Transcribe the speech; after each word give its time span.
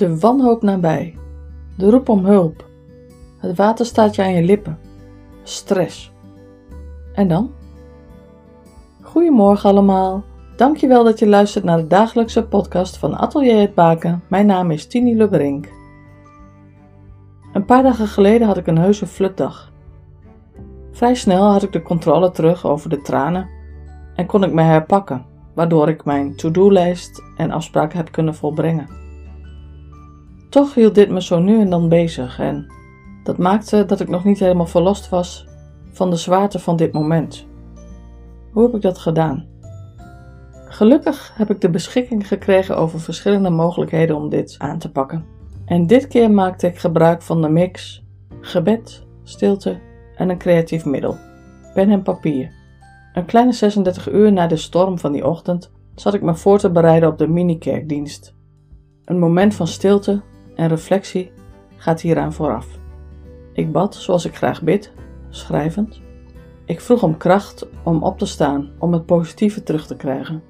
De 0.00 0.18
wanhoop 0.18 0.62
nabij. 0.62 1.16
De 1.76 1.90
roep 1.90 2.08
om 2.08 2.24
hulp. 2.24 2.68
Het 3.38 3.56
water 3.56 3.86
staat 3.86 4.14
je 4.14 4.22
aan 4.22 4.32
je 4.32 4.42
lippen. 4.42 4.78
Stress. 5.42 6.12
En 7.14 7.28
dan? 7.28 7.50
Goedemorgen 9.02 9.70
allemaal. 9.70 10.24
Dankjewel 10.56 11.04
dat 11.04 11.18
je 11.18 11.26
luistert 11.26 11.64
naar 11.64 11.76
de 11.76 11.86
dagelijkse 11.86 12.46
podcast 12.46 12.96
van 12.96 13.16
Atelier 13.16 13.60
het 13.60 13.74
Baken. 13.74 14.22
Mijn 14.28 14.46
naam 14.46 14.70
is 14.70 14.86
Tini 14.86 15.16
Lebrink. 15.16 15.68
Een 17.52 17.64
paar 17.64 17.82
dagen 17.82 18.06
geleden 18.06 18.46
had 18.46 18.56
ik 18.56 18.66
een 18.66 18.78
heuse 18.78 19.06
flutdag. 19.06 19.72
Vrij 20.92 21.14
snel 21.14 21.44
had 21.50 21.62
ik 21.62 21.72
de 21.72 21.82
controle 21.82 22.30
terug 22.30 22.66
over 22.66 22.90
de 22.90 23.00
tranen 23.00 23.48
en 24.14 24.26
kon 24.26 24.44
ik 24.44 24.52
me 24.52 24.62
herpakken, 24.62 25.26
waardoor 25.54 25.88
ik 25.88 26.04
mijn 26.04 26.36
to-do-lijst 26.36 27.22
en 27.36 27.50
afspraken 27.50 27.96
heb 27.96 28.12
kunnen 28.12 28.34
volbrengen. 28.34 29.00
Toch 30.50 30.74
hield 30.74 30.94
dit 30.94 31.10
me 31.10 31.22
zo 31.22 31.38
nu 31.38 31.60
en 31.60 31.70
dan 31.70 31.88
bezig 31.88 32.38
en 32.38 32.66
dat 33.22 33.38
maakte 33.38 33.84
dat 33.84 34.00
ik 34.00 34.08
nog 34.08 34.24
niet 34.24 34.38
helemaal 34.38 34.66
verlost 34.66 35.08
was 35.08 35.46
van 35.92 36.10
de 36.10 36.16
zwaarte 36.16 36.58
van 36.58 36.76
dit 36.76 36.92
moment. 36.92 37.46
Hoe 38.52 38.62
heb 38.62 38.74
ik 38.74 38.82
dat 38.82 38.98
gedaan? 38.98 39.46
Gelukkig 40.64 41.32
heb 41.34 41.50
ik 41.50 41.60
de 41.60 41.70
beschikking 41.70 42.28
gekregen 42.28 42.76
over 42.76 43.00
verschillende 43.00 43.50
mogelijkheden 43.50 44.16
om 44.16 44.28
dit 44.28 44.54
aan 44.58 44.78
te 44.78 44.90
pakken. 44.90 45.24
En 45.64 45.86
dit 45.86 46.06
keer 46.06 46.30
maakte 46.30 46.66
ik 46.66 46.78
gebruik 46.78 47.22
van 47.22 47.42
de 47.42 47.48
mix 47.48 48.04
gebed, 48.40 49.06
stilte 49.22 49.78
en 50.16 50.28
een 50.28 50.38
creatief 50.38 50.84
middel, 50.84 51.16
pen 51.74 51.90
en 51.90 52.02
papier. 52.02 52.52
Een 53.12 53.24
kleine 53.24 53.52
36 53.52 54.12
uur 54.12 54.32
na 54.32 54.46
de 54.46 54.56
storm 54.56 54.98
van 54.98 55.12
die 55.12 55.26
ochtend 55.26 55.72
zat 55.94 56.14
ik 56.14 56.22
me 56.22 56.34
voor 56.34 56.58
te 56.58 56.70
bereiden 56.70 57.08
op 57.08 57.18
de 57.18 57.28
minikerkdienst. 57.28 58.34
Een 59.04 59.18
moment 59.18 59.54
van 59.54 59.66
stilte 59.66 60.22
en 60.60 60.68
reflectie 60.68 61.32
gaat 61.76 62.00
hieraan 62.00 62.32
vooraf. 62.32 62.66
Ik 63.52 63.72
bad 63.72 63.94
zoals 63.94 64.24
ik 64.24 64.36
graag 64.36 64.62
bid, 64.62 64.92
schrijvend. 65.28 66.00
Ik 66.64 66.80
vroeg 66.80 67.02
om 67.02 67.16
kracht 67.16 67.66
om 67.82 68.02
op 68.02 68.18
te 68.18 68.26
staan, 68.26 68.70
om 68.78 68.92
het 68.92 69.06
positieve 69.06 69.62
terug 69.62 69.86
te 69.86 69.96
krijgen. 69.96 70.42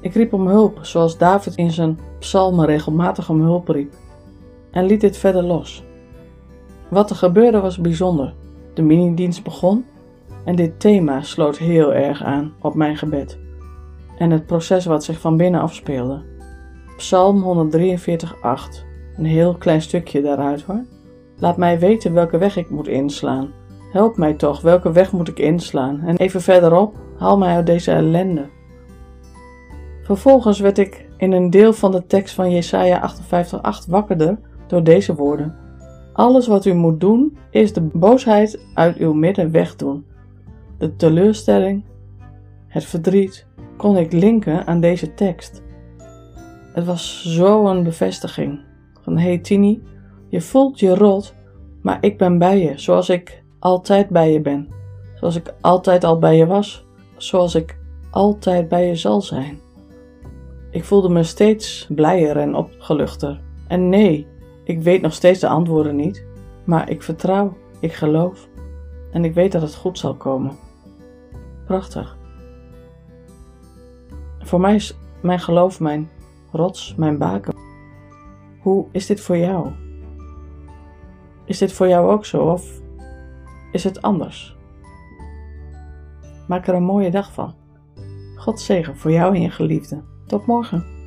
Ik 0.00 0.14
riep 0.14 0.32
om 0.32 0.46
hulp, 0.46 0.78
zoals 0.82 1.18
David 1.18 1.54
in 1.54 1.70
zijn 1.70 1.98
psalmen 2.18 2.66
regelmatig 2.66 3.30
om 3.30 3.40
hulp 3.40 3.68
riep, 3.68 3.94
en 4.70 4.84
liet 4.84 5.00
dit 5.00 5.16
verder 5.16 5.42
los. 5.42 5.84
Wat 6.88 7.10
er 7.10 7.16
gebeurde 7.16 7.60
was 7.60 7.78
bijzonder. 7.78 8.34
De 8.74 8.82
minidienst 8.82 9.42
begon 9.42 9.84
en 10.44 10.56
dit 10.56 10.80
thema 10.80 11.22
sloot 11.22 11.58
heel 11.58 11.94
erg 11.94 12.22
aan 12.22 12.52
op 12.60 12.74
mijn 12.74 12.96
gebed 12.96 13.38
en 14.18 14.30
het 14.30 14.46
proces 14.46 14.84
wat 14.84 15.04
zich 15.04 15.20
van 15.20 15.36
binnen 15.36 15.60
afspeelde. 15.60 16.22
Psalm 16.96 17.70
143:8, 17.70 18.86
een 19.18 19.24
heel 19.24 19.54
klein 19.54 19.82
stukje 19.82 20.22
daaruit 20.22 20.62
hoor. 20.62 20.84
Laat 21.38 21.56
mij 21.56 21.78
weten 21.78 22.12
welke 22.12 22.38
weg 22.38 22.56
ik 22.56 22.70
moet 22.70 22.88
inslaan. 22.88 23.50
Help 23.92 24.16
mij 24.16 24.34
toch, 24.34 24.60
welke 24.60 24.92
weg 24.92 25.12
moet 25.12 25.28
ik 25.28 25.38
inslaan? 25.38 26.00
En 26.00 26.16
even 26.16 26.40
verderop, 26.40 26.96
haal 27.18 27.38
mij 27.38 27.54
uit 27.54 27.66
deze 27.66 27.92
ellende. 27.92 28.46
Vervolgens 30.02 30.60
werd 30.60 30.78
ik 30.78 31.08
in 31.16 31.32
een 31.32 31.50
deel 31.50 31.72
van 31.72 31.92
de 31.92 32.06
tekst 32.06 32.34
van 32.34 32.50
Jesaja 32.50 33.12
58:8 33.84 33.88
wakkerder 33.88 34.38
door 34.66 34.84
deze 34.84 35.14
woorden. 35.14 35.56
Alles 36.12 36.46
wat 36.46 36.64
u 36.64 36.74
moet 36.74 37.00
doen, 37.00 37.36
is 37.50 37.72
de 37.72 37.80
boosheid 37.80 38.60
uit 38.74 38.96
uw 38.96 39.12
midden 39.12 39.50
wegdoen. 39.50 40.06
De 40.78 40.96
teleurstelling, 40.96 41.84
het 42.66 42.84
verdriet, 42.84 43.46
kon 43.76 43.96
ik 43.96 44.12
linken 44.12 44.66
aan 44.66 44.80
deze 44.80 45.14
tekst. 45.14 45.62
Het 46.72 46.84
was 46.84 47.22
zo'n 47.26 47.82
bevestiging 47.82 48.60
van 49.08 49.18
hey 49.18 49.38
Tini, 49.38 49.82
je 50.28 50.40
voelt 50.40 50.80
je 50.80 50.94
rot, 50.94 51.34
maar 51.82 51.98
ik 52.00 52.18
ben 52.18 52.38
bij 52.38 52.62
je, 52.62 52.78
zoals 52.78 53.08
ik 53.08 53.42
altijd 53.58 54.08
bij 54.08 54.32
je 54.32 54.40
ben. 54.40 54.68
Zoals 55.14 55.36
ik 55.36 55.54
altijd 55.60 56.04
al 56.04 56.18
bij 56.18 56.36
je 56.36 56.46
was, 56.46 56.86
zoals 57.16 57.54
ik 57.54 57.78
altijd 58.10 58.68
bij 58.68 58.86
je 58.86 58.96
zal 58.96 59.20
zijn. 59.22 59.60
Ik 60.70 60.84
voelde 60.84 61.08
me 61.08 61.22
steeds 61.22 61.86
blijer 61.94 62.36
en 62.36 62.54
opgeluchter. 62.54 63.40
En 63.68 63.88
nee, 63.88 64.26
ik 64.64 64.82
weet 64.82 65.00
nog 65.00 65.12
steeds 65.12 65.40
de 65.40 65.48
antwoorden 65.48 65.96
niet, 65.96 66.24
maar 66.64 66.90
ik 66.90 67.02
vertrouw, 67.02 67.56
ik 67.80 67.92
geloof 67.92 68.48
en 69.12 69.24
ik 69.24 69.34
weet 69.34 69.52
dat 69.52 69.62
het 69.62 69.74
goed 69.74 69.98
zal 69.98 70.14
komen. 70.14 70.56
Prachtig. 71.66 72.16
Voor 74.38 74.60
mij 74.60 74.74
is 74.74 74.96
mijn 75.22 75.40
geloof 75.40 75.80
mijn 75.80 76.10
rots, 76.52 76.94
mijn 76.96 77.18
baken. 77.18 77.67
Hoe 78.58 78.86
is 78.92 79.06
dit 79.06 79.20
voor 79.20 79.36
jou? 79.36 79.68
Is 81.44 81.58
dit 81.58 81.72
voor 81.72 81.88
jou 81.88 82.10
ook 82.10 82.24
zo 82.24 82.42
of 82.42 82.80
is 83.72 83.84
het 83.84 84.02
anders? 84.02 84.56
Maak 86.48 86.66
er 86.66 86.74
een 86.74 86.82
mooie 86.82 87.10
dag 87.10 87.32
van. 87.32 87.54
God 88.36 88.60
zegen 88.60 88.96
voor 88.96 89.10
jou 89.10 89.34
en 89.34 89.40
je 89.40 89.50
geliefde. 89.50 90.02
Tot 90.26 90.46
morgen. 90.46 90.97